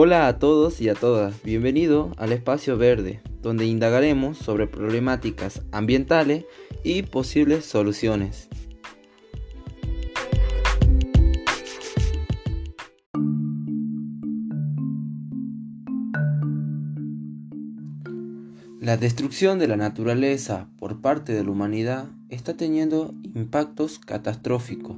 [0.00, 6.44] Hola a todos y a todas, bienvenido al Espacio Verde, donde indagaremos sobre problemáticas ambientales
[6.84, 8.48] y posibles soluciones.
[18.80, 24.96] La destrucción de la naturaleza por parte de la humanidad está teniendo impactos catastróficos,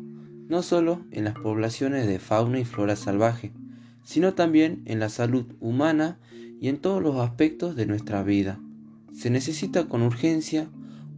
[0.50, 3.54] no solo en las poblaciones de fauna y flora salvaje,
[4.02, 6.18] sino también en la salud humana
[6.60, 8.60] y en todos los aspectos de nuestra vida.
[9.12, 10.68] Se necesita con urgencia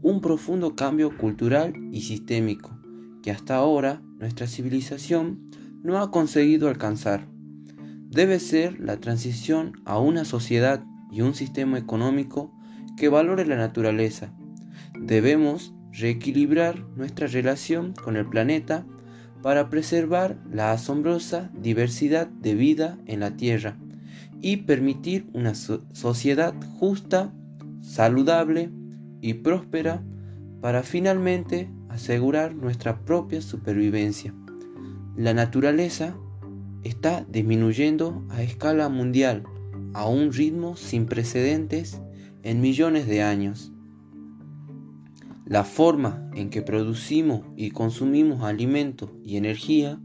[0.03, 2.79] un profundo cambio cultural y sistémico
[3.23, 5.51] que hasta ahora nuestra civilización
[5.83, 7.29] no ha conseguido alcanzar.
[8.11, 12.53] Debe ser la transición a una sociedad y un sistema económico
[12.97, 14.35] que valore la naturaleza.
[14.99, 18.85] Debemos reequilibrar nuestra relación con el planeta
[19.43, 23.77] para preservar la asombrosa diversidad de vida en la Tierra
[24.41, 27.33] y permitir una sociedad justa,
[27.81, 28.71] saludable
[29.21, 30.03] y próspera
[30.61, 34.35] para finalmente asegurar nuestra propia supervivencia.
[35.17, 36.17] La naturaleza
[36.85, 39.45] está disminuyendo a escala mundial
[39.95, 42.01] a un ritmo sin precedentes
[42.43, 43.72] en millones de años.
[45.53, 50.01] La forma en que producimos y consumimos alimentos y energía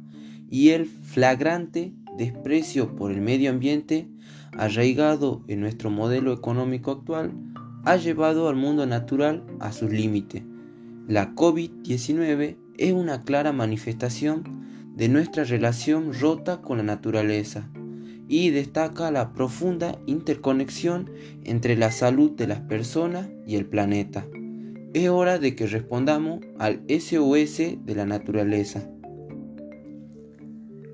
[0.51, 4.09] y el flagrante desprecio por el medio ambiente
[4.51, 7.31] arraigado en nuestro modelo económico actual
[7.85, 10.43] ha llevado al mundo natural a sus límites.
[11.07, 14.43] La COVID-19 es una clara manifestación
[14.97, 17.69] de nuestra relación rota con la naturaleza
[18.27, 21.09] y destaca la profunda interconexión
[21.45, 24.27] entre la salud de las personas y el planeta.
[24.97, 28.89] Es hora de que respondamos al SOS de la naturaleza.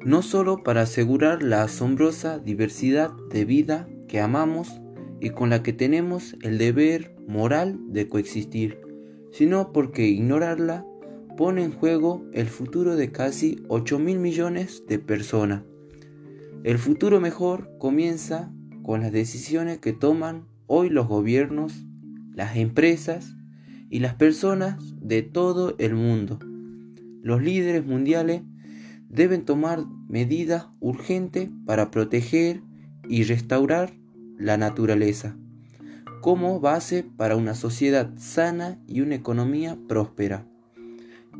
[0.04, 4.82] No solo para asegurar la asombrosa diversidad de vida que amamos
[5.22, 8.77] y con la que tenemos el deber moral de coexistir,
[9.32, 10.86] sino porque ignorarla
[11.38, 15.64] pone en juego el futuro de casi 8 mil millones de personas.
[16.66, 18.52] El futuro mejor comienza
[18.83, 21.86] con las decisiones que toman hoy los gobiernos,
[22.36, 23.38] las empresas
[23.93, 26.39] y las personas de todo el mundo.
[27.21, 28.42] Los líderes mundiales
[29.08, 32.64] deben tomar medidas urgentes para proteger
[33.08, 33.93] y restaurar
[34.39, 35.37] la naturaleza
[36.21, 40.48] como base para una sociedad sana y una economía próspera.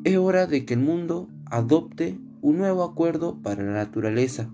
[0.04, 4.48] Es hora de que el mundo adopte un nuevo acuerdo para la naturaleza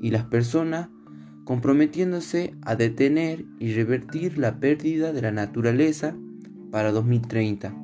[0.00, 0.90] y las personas
[1.44, 6.14] comprometiéndose a detener y revertir la pérdida de la naturaleza
[6.70, 7.74] para 2030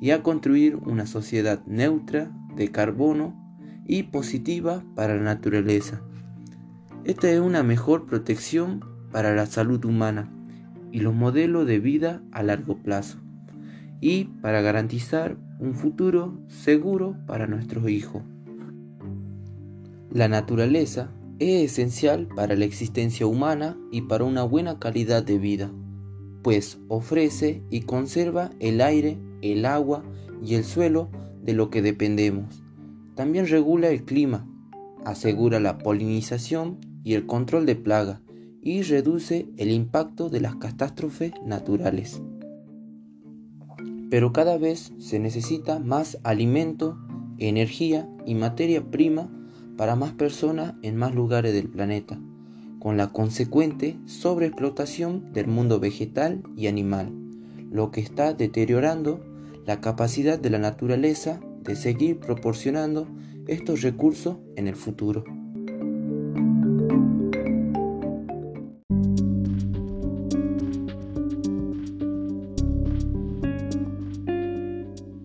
[0.00, 3.34] y a construir una sociedad neutra de carbono
[3.86, 6.02] y positiva para la naturaleza.
[7.04, 10.32] Esta es una mejor protección para la salud humana
[10.90, 13.18] y los modelos de vida a largo plazo
[14.00, 18.22] y para garantizar un futuro seguro para nuestros hijos.
[20.10, 25.70] La naturaleza es esencial para la existencia humana y para una buena calidad de vida
[26.42, 30.02] pues ofrece y conserva el aire, el agua
[30.44, 31.08] y el suelo
[31.42, 32.62] de lo que dependemos.
[33.14, 34.48] También regula el clima,
[35.04, 38.20] asegura la polinización y el control de plaga
[38.62, 42.22] y reduce el impacto de las catástrofes naturales.
[44.10, 46.98] Pero cada vez se necesita más alimento,
[47.38, 49.30] energía y materia prima
[49.76, 52.20] para más personas en más lugares del planeta
[52.82, 57.12] con la consecuente sobreexplotación del mundo vegetal y animal,
[57.70, 59.20] lo que está deteriorando
[59.64, 63.06] la capacidad de la naturaleza de seguir proporcionando
[63.46, 65.22] estos recursos en el futuro.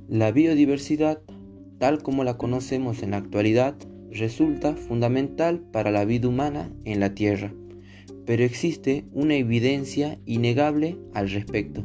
[0.08, 1.24] La biodiversidad,
[1.80, 3.76] tal como la conocemos en la actualidad,
[4.18, 7.54] resulta fundamental para la vida humana en la Tierra,
[8.26, 11.84] pero existe una evidencia innegable al respecto.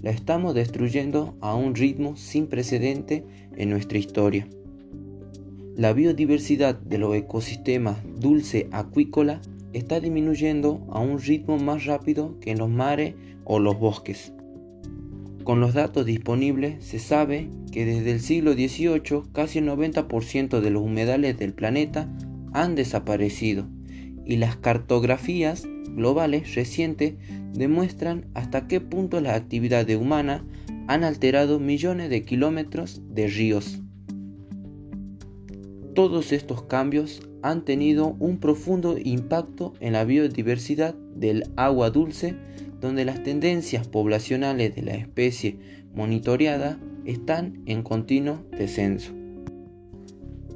[0.00, 3.24] La estamos destruyendo a un ritmo sin precedente
[3.56, 4.48] en nuestra historia.
[5.76, 9.40] La biodiversidad de los ecosistemas dulce acuícola
[9.72, 14.32] está disminuyendo a un ritmo más rápido que en los mares o los bosques.
[15.48, 20.70] Con los datos disponibles se sabe que desde el siglo XVIII casi el 90% de
[20.70, 22.06] los humedales del planeta
[22.52, 23.66] han desaparecido
[24.26, 27.14] y las cartografías globales recientes
[27.54, 30.42] demuestran hasta qué punto las actividades humanas
[30.86, 33.80] han alterado millones de kilómetros de ríos.
[35.94, 42.36] Todos estos cambios han tenido un profundo impacto en la biodiversidad del agua dulce,
[42.80, 45.58] donde las tendencias poblacionales de la especie
[45.94, 49.12] monitoreada están en continuo descenso.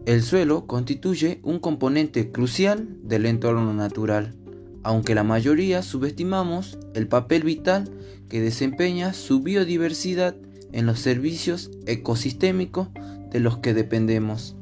[0.04, 4.34] El suelo constituye un componente crucial del entorno natural,
[4.82, 7.88] aunque la mayoría subestimamos el papel vital
[8.28, 10.34] que desempeña su biodiversidad
[10.72, 12.88] en los servicios ecosistémicos
[13.30, 14.56] de los que dependemos.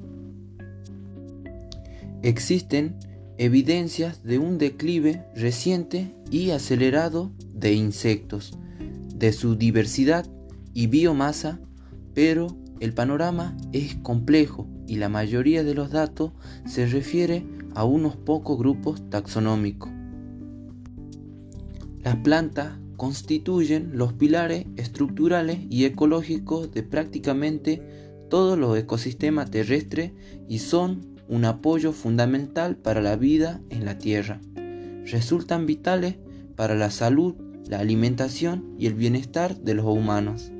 [2.22, 2.96] Existen
[3.40, 8.52] evidencias de un declive reciente y acelerado de insectos,
[9.14, 10.26] de su diversidad
[10.74, 11.58] y biomasa,
[12.12, 12.48] pero
[12.80, 16.32] el panorama es complejo y la mayoría de los datos
[16.66, 19.90] se refiere a unos pocos grupos taxonómicos.
[22.04, 27.80] Las plantas constituyen los pilares estructurales y ecológicos de prácticamente
[28.28, 30.12] todos los ecosistemas terrestres
[30.46, 34.40] y son un apoyo fundamental para la vida en la Tierra.
[35.06, 36.16] Resultan vitales
[36.56, 37.36] para la salud,
[37.66, 40.50] la alimentación y el bienestar de los humanos.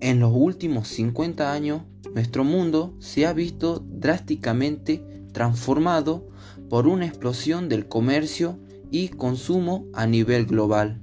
[0.00, 1.82] En los últimos 50 años,
[2.14, 6.28] nuestro mundo se ha visto drásticamente transformado
[6.68, 8.58] por una explosión del comercio
[8.90, 11.00] y consumo a nivel global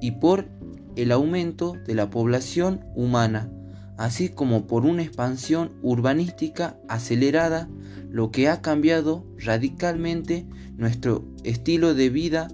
[0.00, 0.48] y por
[0.96, 3.50] el aumento de la población humana,
[3.96, 7.68] así como por una expansión urbanística acelerada,
[8.10, 10.46] lo que ha cambiado radicalmente
[10.76, 12.48] nuestro estilo de vida.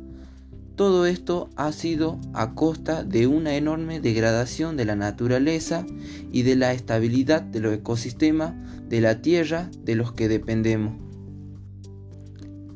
[0.76, 5.84] Todo esto ha sido a costa de una enorme degradación de la naturaleza
[6.32, 8.54] y de la estabilidad de los ecosistemas
[8.88, 10.94] de la tierra de los que dependemos.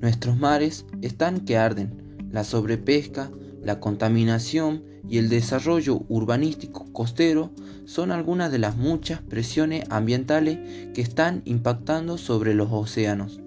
[0.01, 3.31] Nuestros mares están que arden, la sobrepesca,
[3.63, 7.51] la contaminación y el desarrollo urbanístico costero
[7.85, 10.59] son algunas de las muchas presiones ambientales
[10.95, 13.41] que están impactando sobre los océanos.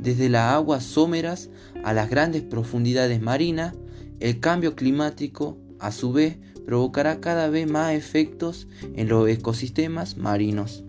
[0.00, 1.50] Desde las aguas someras
[1.84, 3.74] a las grandes profundidades marinas,
[4.20, 6.36] el cambio climático, a su vez,
[6.66, 10.84] provocará cada vez más efectos en los ecosistemas marinos.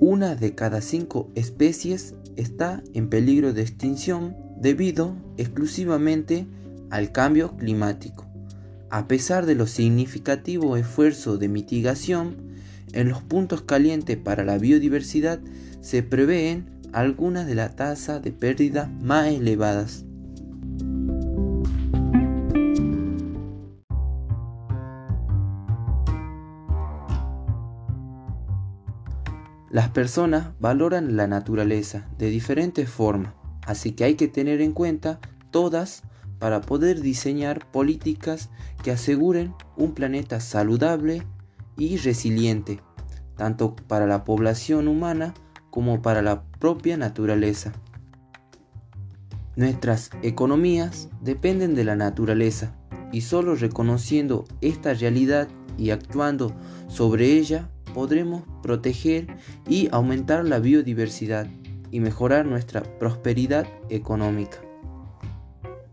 [0.00, 6.46] Una de cada cinco especies está en peligro de extinción debido exclusivamente
[6.90, 8.26] al cambio climático.
[8.90, 12.36] A pesar de los significativos esfuerzos de mitigación,
[12.92, 15.40] en los puntos calientes para la biodiversidad
[15.80, 20.04] se prevén algunas de las tasas de pérdida más elevadas.
[29.70, 33.34] Las personas valoran la naturaleza de diferentes formas,
[33.66, 35.20] así que hay que tener en cuenta
[35.50, 36.04] todas
[36.38, 38.50] para poder diseñar políticas
[38.82, 41.22] que aseguren un planeta saludable
[41.76, 42.80] y resiliente,
[43.36, 45.34] tanto para la población humana
[45.70, 47.72] como para la propia naturaleza.
[49.56, 52.76] Nuestras economías dependen de la naturaleza
[53.12, 56.54] y solo reconociendo esta realidad y actuando
[56.88, 59.26] sobre ella podremos proteger
[59.68, 61.46] y aumentar la biodiversidad
[61.90, 64.67] y mejorar nuestra prosperidad económica.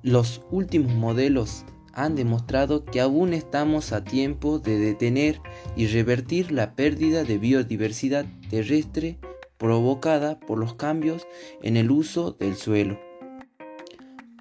[0.05, 5.41] Los últimos modelos han demostrado que aún estamos a tiempo de detener
[5.75, 9.17] y revertir la pérdida de biodiversidad terrestre
[9.57, 11.25] provocada por los cambios
[11.63, 12.99] en el uso del suelo.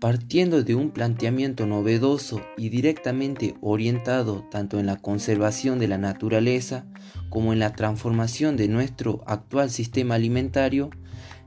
[0.02, 6.84] Partiendo de un planteamiento novedoso y directamente orientado tanto en la conservación de la naturaleza
[7.30, 10.90] como en la transformación de nuestro actual sistema alimentario,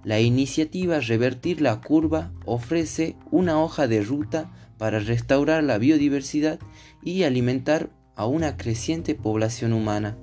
[0.08, 6.60] la iniciativa Revertir la Curva ofrece una hoja de ruta para restaurar la biodiversidad
[7.04, 10.18] y alimentar a una creciente población humana.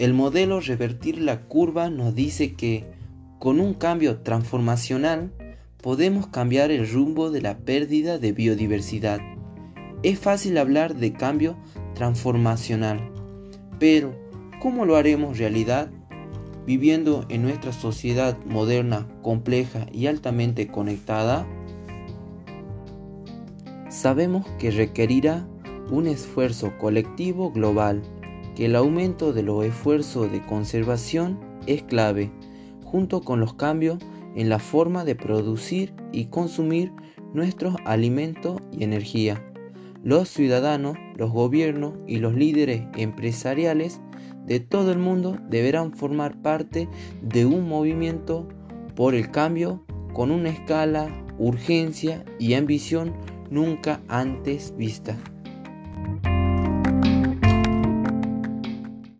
[0.00, 2.86] El modelo Revertir la Curva nos dice que,
[3.38, 5.32] con un cambio transformacional,
[5.80, 9.20] podemos cambiar el rumbo de la pérdida de biodiversidad.
[10.02, 11.56] Es fácil hablar de cambio
[11.94, 13.12] transformacional,
[13.78, 14.12] pero
[14.60, 15.92] ¿cómo lo haremos realidad?
[16.66, 21.46] Viviendo en nuestra sociedad moderna, compleja y altamente conectada,
[23.90, 25.46] sabemos que requerirá
[25.90, 28.02] un esfuerzo colectivo global,
[28.56, 32.30] que el aumento de los esfuerzos de conservación es clave,
[32.84, 33.98] junto con los cambios
[34.34, 36.92] en la forma de producir y consumir
[37.32, 39.42] nuestros alimentos y energía.
[40.02, 44.00] Los ciudadanos, los gobiernos y los líderes empresariales
[44.46, 46.88] de todo el mundo deberán formar parte
[47.22, 48.48] de un movimiento
[48.94, 51.08] por el cambio con una escala,
[51.38, 53.12] urgencia y ambición
[53.50, 55.16] nunca antes vista.